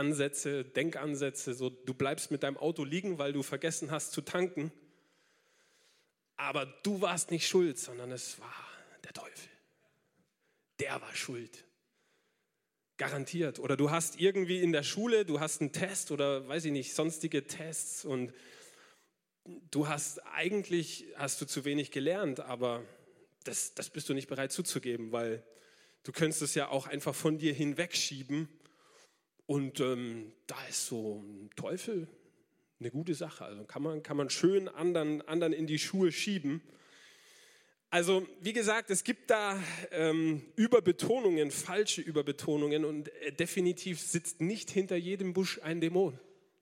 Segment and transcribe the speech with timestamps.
[0.00, 4.72] Ansätze, Denkansätze, so du bleibst mit deinem Auto liegen, weil du vergessen hast zu tanken.
[6.38, 8.54] Aber du warst nicht schuld, sondern es war
[9.04, 9.50] der Teufel.
[10.80, 11.66] Der war schuld.
[12.96, 13.58] Garantiert.
[13.58, 16.94] Oder du hast irgendwie in der Schule, du hast einen Test oder weiß ich nicht,
[16.94, 18.32] sonstige Tests und
[19.70, 22.82] du hast eigentlich, hast du zu wenig gelernt, aber
[23.44, 25.44] das, das bist du nicht bereit zuzugeben, weil
[26.04, 28.48] du könntest es ja auch einfach von dir hinwegschieben
[29.50, 32.06] und ähm, da ist so ein Teufel
[32.78, 33.44] eine gute Sache.
[33.44, 36.62] Also kann man, kann man schön anderen, anderen in die Schuhe schieben.
[37.90, 39.60] Also wie gesagt, es gibt da
[39.90, 46.16] ähm, Überbetonungen, falsche Überbetonungen und äh, definitiv sitzt nicht hinter jedem Busch ein Dämon.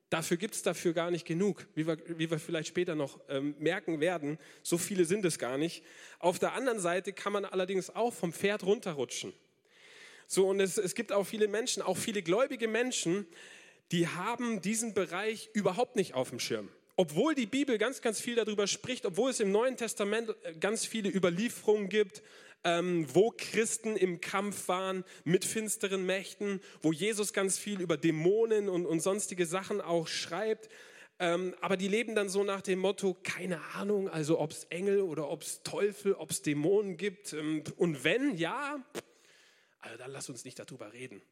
[0.09, 3.55] Dafür gibt es dafür gar nicht genug, wie wir, wie wir vielleicht später noch ähm,
[3.59, 4.39] merken werden.
[4.63, 5.85] So viele sind es gar nicht.
[6.21, 9.35] Auf der anderen Seite kann man allerdings auch vom Pferd runterrutschen.
[10.31, 13.27] So, und es, es gibt auch viele Menschen, auch viele gläubige Menschen,
[13.93, 16.69] die haben diesen Bereich überhaupt nicht auf dem Schirm.
[16.97, 20.85] Obwohl die Bibel ganz, ganz viel darüber spricht, obwohl es im Neuen Testament äh, ganz
[20.85, 22.23] viele Überlieferungen gibt,
[22.63, 28.69] ähm, wo Christen im Kampf waren mit finsteren Mächten, wo Jesus ganz viel über Dämonen
[28.69, 30.69] und, und sonstige Sachen auch schreibt.
[31.21, 35.01] Ähm, aber die leben dann so nach dem Motto, keine Ahnung, also ob es Engel
[35.01, 37.33] oder ob es Teufel, ob es Dämonen gibt.
[37.33, 38.85] Ähm, und wenn, ja,
[39.81, 41.23] also dann lass uns nicht darüber reden.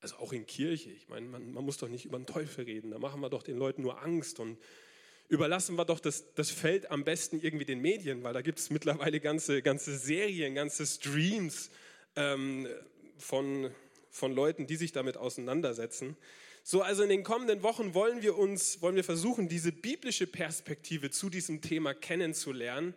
[0.00, 0.90] Also auch in Kirche.
[0.90, 2.90] Ich meine, man, man muss doch nicht über den Teufel reden.
[2.90, 4.58] Da machen wir doch den Leuten nur Angst und
[5.28, 8.70] überlassen wir doch das, das Feld am besten irgendwie den Medien, weil da gibt es
[8.70, 11.70] mittlerweile ganze, ganze Serien, ganze Streams
[12.14, 12.68] ähm,
[13.18, 13.70] von,
[14.10, 16.16] von Leuten, die sich damit auseinandersetzen.
[16.62, 21.10] So, also in den kommenden Wochen wollen wir uns, wollen wir versuchen, diese biblische Perspektive
[21.10, 22.94] zu diesem Thema kennenzulernen.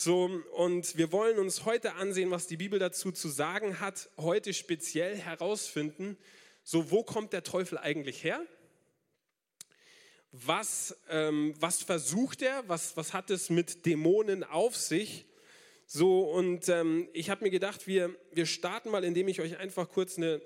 [0.00, 4.54] So, und wir wollen uns heute ansehen, was die Bibel dazu zu sagen hat, heute
[4.54, 6.16] speziell herausfinden,
[6.62, 8.40] so, wo kommt der Teufel eigentlich her?
[10.30, 15.26] was, ähm, was versucht er, was, was hat es mit Dämonen auf sich.
[15.86, 19.88] So, und ähm, ich habe mir gedacht, wir, wir starten mal, indem ich euch einfach
[19.88, 20.40] kurz eine,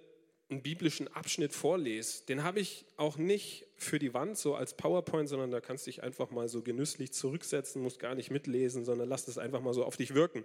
[0.53, 2.25] einen biblischen Abschnitt vorlese.
[2.27, 5.91] Den habe ich auch nicht für die Wand, so als PowerPoint, sondern da kannst du
[5.91, 9.75] dich einfach mal so genüsslich zurücksetzen, musst gar nicht mitlesen, sondern lass es einfach mal
[9.75, 10.45] so auf dich wirken.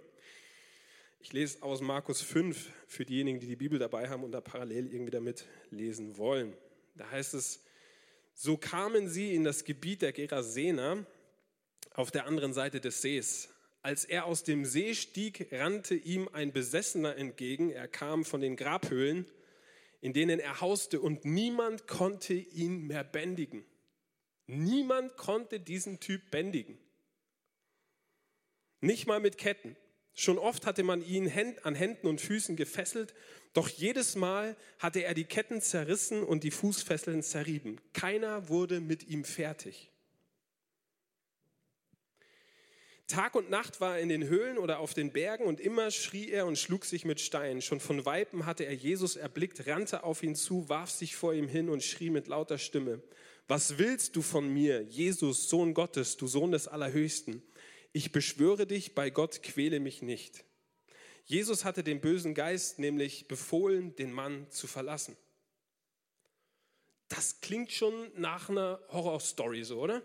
[1.20, 4.92] Ich lese aus Markus 5 für diejenigen, die die Bibel dabei haben und da parallel
[4.92, 6.56] irgendwie damit lesen wollen.
[6.94, 7.60] Da heißt es,
[8.34, 11.04] so kamen sie in das Gebiet der Gerasener
[11.94, 13.48] auf der anderen Seite des Sees.
[13.82, 17.70] Als er aus dem See stieg, rannte ihm ein Besessener entgegen.
[17.70, 19.26] Er kam von den Grabhöhlen,
[20.00, 23.64] in denen er hauste, und niemand konnte ihn mehr bändigen.
[24.46, 26.78] Niemand konnte diesen Typ bändigen.
[28.80, 29.76] Nicht mal mit Ketten.
[30.14, 31.30] Schon oft hatte man ihn
[31.62, 33.14] an Händen und Füßen gefesselt
[33.52, 37.80] doch jedes Mal hatte er die Ketten zerrissen und die Fußfesseln zerrieben.
[37.92, 39.90] Keiner wurde mit ihm fertig.
[43.08, 46.30] Tag und Nacht war er in den Höhlen oder auf den Bergen und immer schrie
[46.30, 47.62] er und schlug sich mit Steinen.
[47.62, 51.48] Schon von Weitem hatte er Jesus erblickt, rannte auf ihn zu, warf sich vor ihm
[51.48, 53.02] hin und schrie mit lauter Stimme,
[53.48, 57.42] was willst du von mir, Jesus, Sohn Gottes, du Sohn des Allerhöchsten?
[57.92, 60.44] Ich beschwöre dich, bei Gott quäle mich nicht.
[61.24, 65.16] Jesus hatte dem bösen Geist nämlich befohlen, den Mann zu verlassen.
[67.08, 70.02] Das klingt schon nach einer Horrorstory so, oder?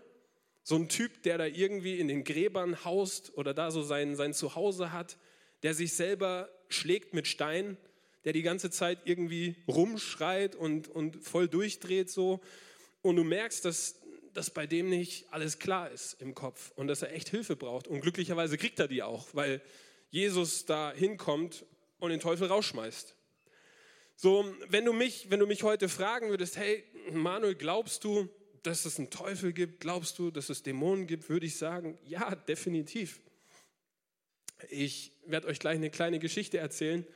[0.64, 4.32] So ein Typ, der da irgendwie in den Gräbern haust oder da so sein, sein
[4.32, 5.18] Zuhause hat,
[5.62, 7.76] der sich selber schlägt mit Steinen,
[8.24, 12.40] der die ganze Zeit irgendwie rumschreit und, und voll durchdreht so.
[13.02, 14.00] Und du merkst, dass,
[14.32, 17.86] dass bei dem nicht alles klar ist im Kopf und dass er echt Hilfe braucht.
[17.86, 19.60] Und glücklicherweise kriegt er die auch, weil
[20.10, 21.66] Jesus da hinkommt
[21.98, 23.14] und den Teufel rausschmeißt.
[24.16, 28.30] So, wenn du mich, wenn du mich heute fragen würdest, hey, Manuel, glaubst du,
[28.64, 29.80] dass es einen Teufel gibt?
[29.80, 31.28] Glaubst du, dass es Dämonen gibt?
[31.28, 33.20] Würde ich sagen, ja, definitiv.
[34.70, 37.06] Ich werde euch gleich eine kleine Geschichte erzählen.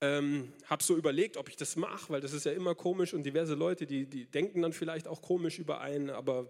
[0.00, 3.24] Ähm, habe so überlegt, ob ich das mache, weil das ist ja immer komisch und
[3.24, 6.46] diverse Leute, die, die denken dann vielleicht auch komisch über einen, aber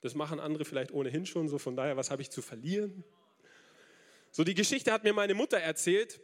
[0.00, 1.48] das machen andere vielleicht ohnehin schon.
[1.48, 3.04] So von daher, was habe ich zu verlieren?
[4.30, 6.20] So, die Geschichte hat mir meine Mutter erzählt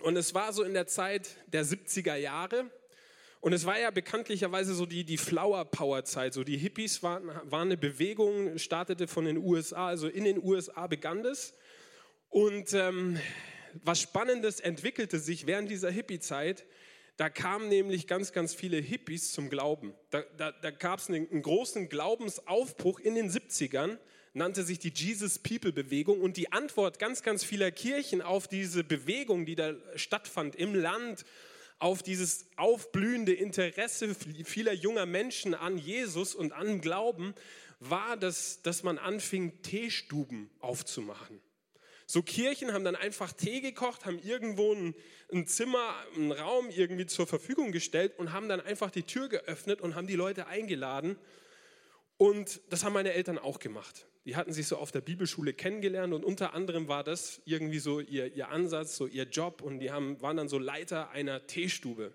[0.00, 2.70] und es war so in der Zeit der 70er Jahre.
[3.44, 6.32] Und es war ja bekanntlicherweise so die, die Flower Power Zeit.
[6.32, 10.86] So die Hippies waren, waren eine Bewegung, startete von den USA, also in den USA
[10.86, 11.52] begann das.
[12.30, 13.20] Und ähm,
[13.74, 16.64] was Spannendes entwickelte sich während dieser Hippie-Zeit.
[17.18, 19.92] Da kamen nämlich ganz, ganz viele Hippies zum Glauben.
[20.08, 23.98] Da, da, da gab es einen, einen großen Glaubensaufbruch in den 70ern
[24.32, 28.82] nannte sich die Jesus People Bewegung und die Antwort ganz, ganz vieler Kirchen auf diese
[28.82, 31.24] Bewegung, die da stattfand im Land,
[31.84, 37.34] auf dieses aufblühende Interesse vieler junger Menschen an Jesus und an Glauben
[37.78, 41.42] war, dass, dass man anfing, Teestuben aufzumachen.
[42.06, 44.94] So Kirchen haben dann einfach Tee gekocht, haben irgendwo ein,
[45.30, 49.82] ein, Zimmer, einen Raum irgendwie zur Verfügung gestellt und haben dann einfach die Tür geöffnet
[49.82, 51.18] und haben die Leute eingeladen.
[52.16, 54.06] Und das haben meine Eltern auch gemacht.
[54.24, 58.00] Die hatten sich so auf der Bibelschule kennengelernt und unter anderem war das irgendwie so
[58.00, 62.14] ihr, ihr Ansatz, so ihr Job und die haben, waren dann so Leiter einer Teestube.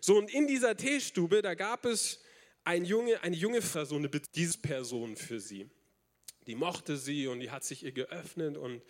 [0.00, 2.20] So und in dieser Teestube, da gab es
[2.64, 5.68] ein junge, eine junge Frau, so eine Person für sie.
[6.46, 8.82] Die mochte sie und die hat sich ihr geöffnet und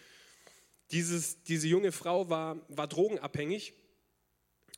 [0.90, 3.72] dieses, diese junge Frau war, war drogenabhängig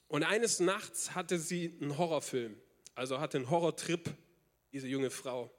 [0.07, 2.57] und eines Nachts hatte sie einen Horrorfilm,
[2.95, 4.15] also hatte einen Horrortrip,
[4.73, 5.51] diese junge Frau.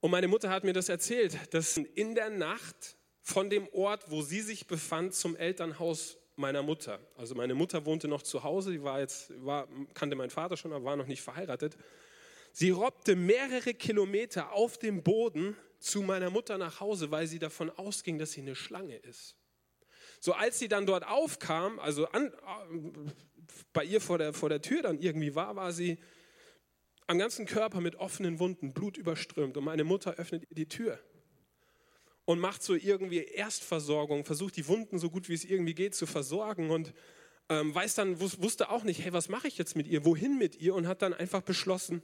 [0.00, 4.22] Und meine Mutter hat mir das erzählt, dass in der Nacht von dem Ort, wo
[4.22, 7.00] sie sich befand, zum Elternhaus meiner Mutter.
[7.16, 10.72] Also meine Mutter wohnte noch zu Hause, die war jetzt, war, kannte meinen Vater schon,
[10.72, 11.76] aber war noch nicht verheiratet.
[12.52, 17.70] Sie robbte mehrere Kilometer auf dem Boden zu meiner Mutter nach Hause, weil sie davon
[17.70, 19.36] ausging, dass sie eine Schlange ist.
[20.20, 22.32] So als sie dann dort aufkam, also an,
[23.72, 25.98] bei ihr vor der, vor der Tür dann irgendwie war, war sie
[27.08, 29.56] am ganzen Körper mit offenen Wunden, Blut überströmt.
[29.56, 31.00] Und meine Mutter öffnet ihr die Tür
[32.26, 36.06] und macht so irgendwie Erstversorgung, versucht die Wunden so gut wie es irgendwie geht zu
[36.06, 36.92] versorgen und
[37.48, 40.56] ähm, weiß dann, wusste auch nicht, hey, was mache ich jetzt mit ihr, wohin mit
[40.60, 42.02] ihr und hat dann einfach beschlossen,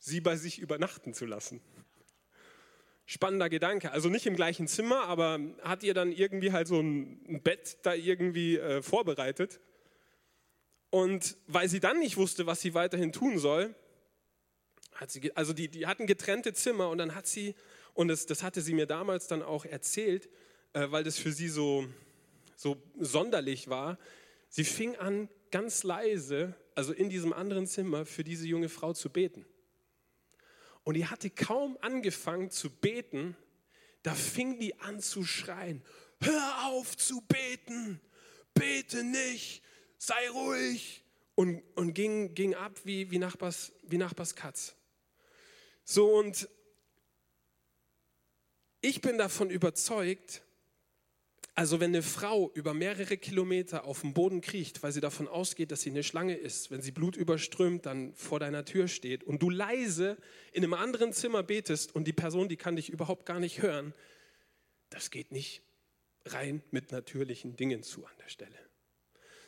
[0.00, 1.60] sie bei sich übernachten zu lassen.
[3.06, 3.92] Spannender Gedanke.
[3.92, 7.94] Also nicht im gleichen Zimmer, aber hat ihr dann irgendwie halt so ein Bett da
[7.94, 9.60] irgendwie äh, vorbereitet.
[10.90, 13.76] Und weil sie dann nicht wusste, was sie weiterhin tun soll,
[14.94, 17.54] hat sie, also die, die hatten getrennte Zimmer und dann hat sie,
[17.94, 20.28] und das, das hatte sie mir damals dann auch erzählt,
[20.72, 21.86] äh, weil das für sie so,
[22.56, 23.98] so sonderlich war,
[24.48, 29.10] sie fing an, ganz leise, also in diesem anderen Zimmer, für diese junge Frau zu
[29.10, 29.44] beten.
[30.84, 33.36] Und die hatte kaum angefangen zu beten,
[34.02, 35.82] da fing die an zu schreien,
[36.20, 38.00] hör auf zu beten,
[38.54, 39.62] bete nicht,
[39.98, 41.04] sei ruhig.
[41.34, 44.76] Und, und ging, ging ab wie, wie, Nachbars, wie Nachbars Katz.
[45.84, 46.48] So, und
[48.80, 50.42] ich bin davon überzeugt,
[51.54, 55.70] also wenn eine Frau über mehrere Kilometer auf dem Boden kriecht, weil sie davon ausgeht,
[55.70, 59.42] dass sie eine Schlange ist, wenn sie Blut überströmt, dann vor deiner Tür steht und
[59.42, 60.16] du leise
[60.52, 63.92] in einem anderen Zimmer betest und die Person, die kann dich überhaupt gar nicht hören,
[64.88, 65.62] das geht nicht
[66.24, 68.71] rein mit natürlichen Dingen zu an der Stelle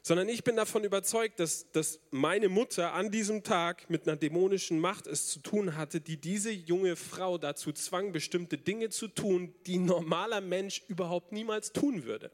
[0.06, 4.78] sondern ich bin davon überzeugt, dass, dass meine Mutter an diesem Tag mit einer dämonischen
[4.78, 9.54] Macht es zu tun hatte, die diese junge Frau dazu zwang, bestimmte Dinge zu tun,
[9.64, 12.30] die ein normaler Mensch überhaupt niemals tun würde.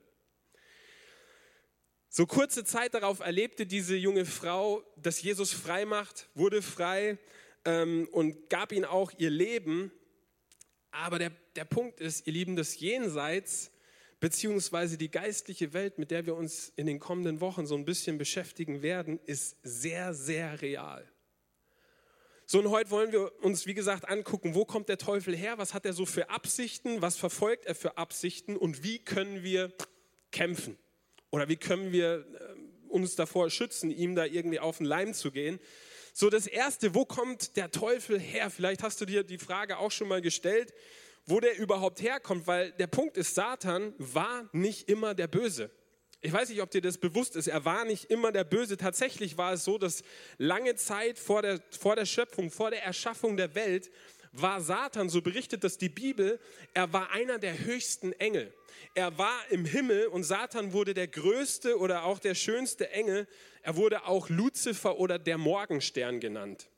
[2.08, 7.18] So kurze Zeit darauf erlebte diese junge Frau, dass Jesus frei macht, wurde frei
[7.64, 9.92] ähm, und gab ihnen auch ihr Leben.
[10.90, 13.70] Aber der, der Punkt ist, ihr Lieben, das Jenseits
[14.20, 18.18] beziehungsweise die geistliche Welt, mit der wir uns in den kommenden Wochen so ein bisschen
[18.18, 21.10] beschäftigen werden, ist sehr, sehr real.
[22.44, 25.72] So, und heute wollen wir uns, wie gesagt, angucken, wo kommt der Teufel her, was
[25.72, 29.72] hat er so für Absichten, was verfolgt er für Absichten und wie können wir
[30.32, 30.76] kämpfen
[31.30, 35.30] oder wie können wir äh, uns davor schützen, ihm da irgendwie auf den Leim zu
[35.30, 35.60] gehen.
[36.12, 38.50] So, das Erste, wo kommt der Teufel her?
[38.50, 40.74] Vielleicht hast du dir die Frage auch schon mal gestellt
[41.26, 45.70] wo der überhaupt herkommt, weil der Punkt ist, Satan war nicht immer der Böse.
[46.22, 47.46] Ich weiß nicht, ob dir das bewusst ist.
[47.46, 48.76] Er war nicht immer der Böse.
[48.76, 50.02] Tatsächlich war es so, dass
[50.36, 53.90] lange Zeit vor der, vor der Schöpfung, vor der Erschaffung der Welt,
[54.32, 56.38] war Satan, so berichtet das die Bibel,
[56.72, 58.54] er war einer der höchsten Engel.
[58.94, 63.26] Er war im Himmel und Satan wurde der größte oder auch der schönste Engel.
[63.62, 66.69] Er wurde auch Luzifer oder der Morgenstern genannt.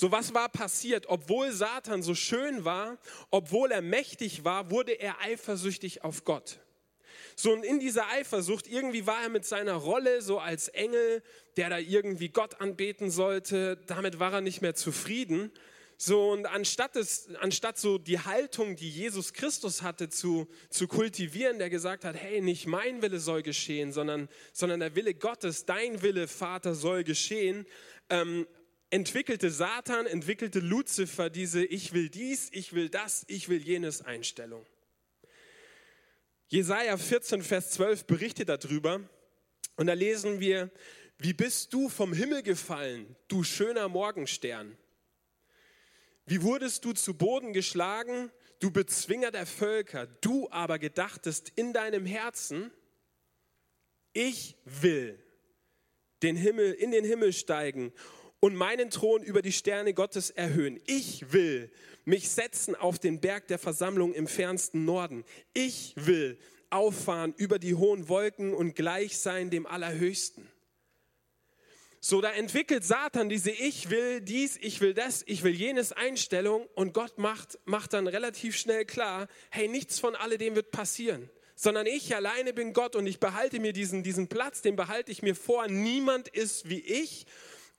[0.00, 1.06] So was war passiert?
[1.08, 2.98] Obwohl Satan so schön war,
[3.32, 6.60] obwohl er mächtig war, wurde er eifersüchtig auf Gott.
[7.34, 11.20] So und in dieser Eifersucht, irgendwie war er mit seiner Rolle so als Engel,
[11.56, 15.50] der da irgendwie Gott anbeten sollte, damit war er nicht mehr zufrieden.
[15.96, 21.58] So und anstatt, es, anstatt so die Haltung, die Jesus Christus hatte, zu, zu kultivieren,
[21.58, 26.02] der gesagt hat, hey, nicht mein Wille soll geschehen, sondern, sondern der Wille Gottes, dein
[26.02, 27.66] Wille, Vater, soll geschehen,
[28.10, 28.46] ähm,
[28.90, 34.64] entwickelte Satan, entwickelte Luzifer diese Ich will dies, ich will das, ich will jenes Einstellung.
[36.48, 39.00] Jesaja 14, Vers 12 berichtet darüber
[39.76, 40.70] und da lesen wir,
[41.18, 44.78] wie bist du vom Himmel gefallen, du schöner Morgenstern?
[46.24, 48.30] Wie wurdest du zu Boden geschlagen,
[48.60, 50.06] du Bezwinger der Völker?
[50.06, 52.70] Du aber gedachtest in deinem Herzen,
[54.12, 55.22] ich will
[56.22, 57.92] den Himmel, in den Himmel steigen
[58.40, 60.80] und meinen Thron über die Sterne Gottes erhöhen.
[60.86, 61.70] Ich will
[62.04, 65.24] mich setzen auf den Berg der Versammlung im fernsten Norden.
[65.52, 66.38] Ich will
[66.70, 70.48] auffahren über die hohen Wolken und gleich sein dem Allerhöchsten.
[72.00, 76.68] So, da entwickelt Satan diese Ich will dies, ich will das, ich will jenes Einstellung
[76.74, 81.86] und Gott macht, macht dann relativ schnell klar, hey, nichts von alledem wird passieren, sondern
[81.86, 85.34] ich alleine bin Gott und ich behalte mir diesen, diesen Platz, den behalte ich mir
[85.34, 85.66] vor.
[85.66, 87.26] Niemand ist wie ich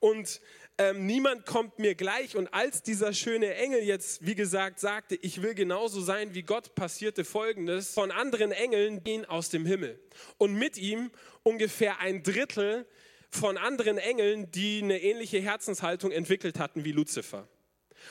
[0.00, 0.40] und
[0.78, 2.36] ähm, niemand kommt mir gleich.
[2.36, 6.74] Und als dieser schöne Engel jetzt, wie gesagt, sagte, ich will genauso sein wie Gott,
[6.74, 7.92] passierte Folgendes.
[7.92, 10.00] Von anderen Engeln gehen aus dem Himmel.
[10.38, 11.10] Und mit ihm
[11.42, 12.86] ungefähr ein Drittel
[13.28, 17.46] von anderen Engeln, die eine ähnliche Herzenshaltung entwickelt hatten wie Luzifer.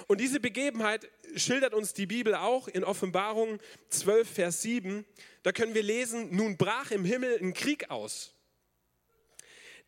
[0.05, 5.05] Und diese Begebenheit schildert uns die Bibel auch in Offenbarung 12, Vers 7.
[5.41, 8.35] Da können wir lesen, nun brach im Himmel ein Krieg aus.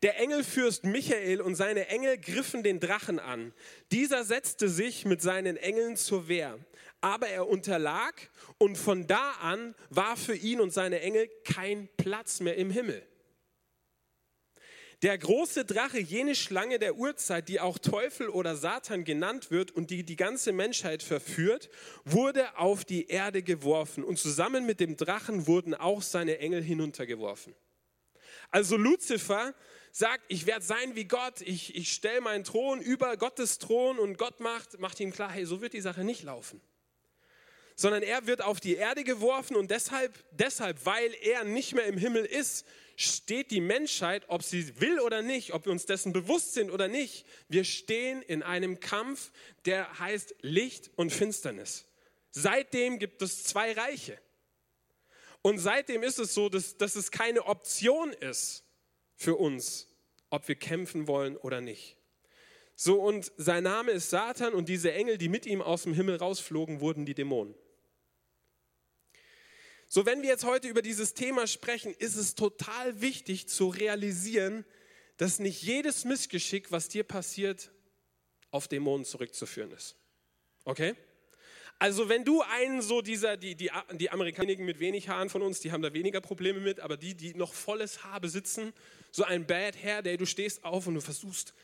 [0.02, 3.52] Der Engelfürst Michael und seine Engel griffen den Drachen an.
[3.92, 6.58] Dieser setzte sich mit seinen Engeln zur Wehr.
[7.00, 8.14] Aber er unterlag
[8.58, 13.06] und von da an war für ihn und seine Engel kein Platz mehr im Himmel.
[15.02, 19.90] Der große Drache, jene Schlange der Urzeit, die auch Teufel oder Satan genannt wird und
[19.90, 21.70] die die ganze Menschheit verführt,
[22.04, 27.54] wurde auf die Erde geworfen und zusammen mit dem Drachen wurden auch seine Engel hinuntergeworfen.
[28.50, 29.54] Also Luzifer
[29.92, 34.16] sagt, ich werde sein wie Gott, ich, ich stelle meinen Thron über Gottes Thron und
[34.16, 36.60] Gott macht, macht ihm klar, hey, so wird die Sache nicht laufen.
[37.76, 41.98] Sondern er wird auf die Erde geworfen und deshalb, deshalb, weil er nicht mehr im
[41.98, 46.54] Himmel ist, steht die Menschheit, ob sie will oder nicht, ob wir uns dessen bewusst
[46.54, 49.30] sind oder nicht, wir stehen in einem Kampf,
[49.66, 51.86] der heißt Licht und Finsternis.
[52.30, 54.18] Seitdem gibt es zwei Reiche.
[55.42, 58.64] Und seitdem ist es so, dass, dass es keine Option ist
[59.22, 59.88] für uns,
[60.30, 61.96] ob wir kämpfen wollen oder nicht.
[62.74, 66.16] So, und sein Name ist Satan und diese Engel, die mit ihm aus dem Himmel
[66.16, 67.54] rausflogen, wurden die Dämonen.
[69.86, 74.64] So, wenn wir jetzt heute über dieses Thema sprechen, ist es total wichtig zu realisieren,
[75.18, 77.70] dass nicht jedes Missgeschick, was dir passiert,
[78.50, 79.96] auf Dämonen zurückzuführen ist.
[80.64, 80.94] Okay?
[81.82, 85.58] Also wenn du einen so dieser, die, die, die Amerikaner mit wenig Haaren von uns,
[85.58, 88.72] die haben da weniger Probleme mit, aber die, die noch volles Haar besitzen,
[89.10, 91.54] so ein Bad Hair, der du stehst auf und du versuchst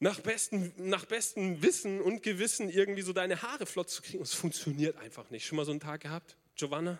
[0.00, 4.24] nach bestem, nach bestem Wissen und Gewissen irgendwie so deine Haare flott zu kriegen.
[4.24, 5.46] Es funktioniert einfach nicht.
[5.46, 6.36] Schon mal so einen Tag gehabt?
[6.56, 6.98] Giovanna?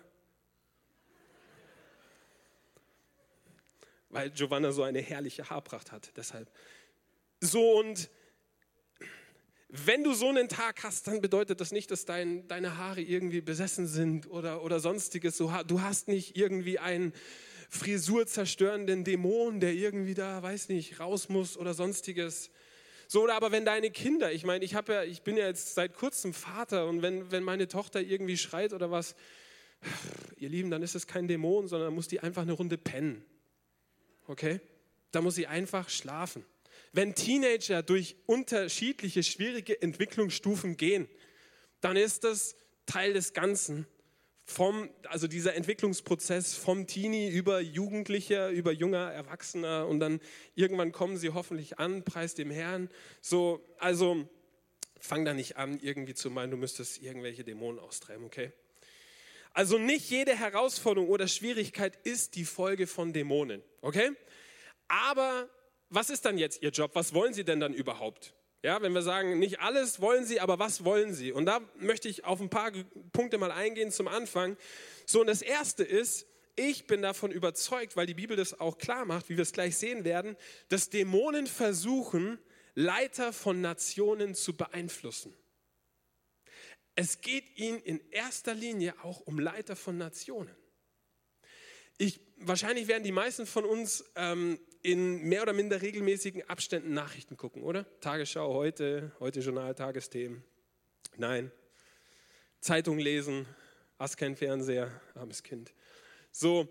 [4.11, 6.13] weil Giovanna so eine herrliche Haarpracht hat.
[6.17, 6.49] Deshalb.
[7.41, 8.09] So und
[9.87, 13.41] wenn du so einen Tag hast, dann bedeutet das nicht, dass dein, deine Haare irgendwie
[13.41, 15.37] besessen sind oder, oder sonstiges.
[15.39, 17.13] Du hast nicht irgendwie einen
[17.71, 22.51] frisurzerstörenden Dämon, der irgendwie da, weiß nicht, raus muss oder sonstiges.
[23.09, 25.95] So, oder aber wenn deine Kinder, ich meine, ich, ja, ich bin ja jetzt seit
[25.95, 29.15] kurzem Vater und wenn, wenn meine Tochter irgendwie schreit oder was,
[30.39, 33.25] ihr Lieben, dann ist es kein Dämon, sondern muss die einfach eine Runde pennen
[34.27, 34.61] okay?
[35.11, 36.45] Da muss sie einfach schlafen.
[36.95, 41.09] Wenn Teenager durch unterschiedliche schwierige Entwicklungsstufen gehen,
[41.81, 42.55] dann ist das
[42.87, 43.89] Teil des Ganzen.
[44.45, 50.21] Vom, also dieser Entwicklungsprozess vom Teenie über Jugendlicher, über junger Erwachsener und dann
[50.55, 52.89] irgendwann kommen sie hoffentlich an, preis dem Herrn.
[53.23, 54.29] So, also
[55.01, 58.53] fang da nicht an, irgendwie zu meinen, du müsstest irgendwelche Dämonen austreiben, okay?
[59.53, 64.13] Also nicht jede Herausforderung oder Schwierigkeit ist die Folge von Dämonen, okay?
[64.89, 65.49] Aber
[65.95, 66.93] was ist dann jetzt Ihr Job?
[66.95, 68.35] Was wollen Sie denn dann überhaupt?
[68.63, 71.33] Ja, wenn wir sagen, nicht alles wollen Sie, aber was wollen Sie?
[71.33, 72.73] Und da möchte ich auf ein paar
[73.13, 74.57] Punkte mal eingehen zum Anfang.
[75.05, 79.05] So, und das erste ist, ich bin davon überzeugt, weil die Bibel das auch klar
[79.05, 80.37] macht, wie wir es gleich sehen werden,
[80.69, 82.39] dass Dämonen versuchen,
[82.75, 85.35] Leiter von Nationen zu beeinflussen.
[86.97, 90.55] Es geht ihnen in erster Linie auch um Leiter von Nationen.
[91.99, 97.39] Ich, wahrscheinlich werden die meisten von uns ähm, in mehr oder minder regelmäßigen Abständen Nachrichten
[97.39, 97.87] gucken, oder?
[98.01, 100.45] Tagesschau heute, heute Journal, Tagesthemen.
[101.17, 101.51] Nein.
[102.61, 103.47] Zeitung lesen,
[103.99, 105.73] hast keinen Fernseher, armes Kind.
[106.31, 106.69] So,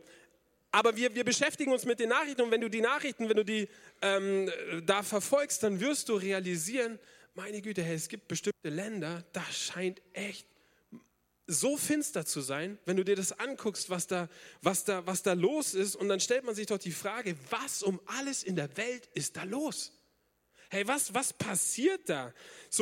[0.72, 3.46] aber wir, wir beschäftigen uns mit den Nachrichten und wenn du die Nachrichten, wenn du
[3.46, 3.68] die
[4.04, 4.52] ähm,
[4.86, 7.00] da verfolgst, dann wirst du realisieren,
[7.34, 10.46] meine Güte, hey, es gibt bestimmte Länder, da scheint echt
[11.48, 14.30] so finster zu sein, wenn du dir das anguckst, was da,
[14.62, 15.96] was, da, was da los ist.
[15.96, 19.36] Und dann stellt man sich doch die Frage, was um alles in der Welt ist
[19.36, 19.92] da los?
[20.70, 22.34] Hey, was, was passiert da?
[22.72, 22.82] So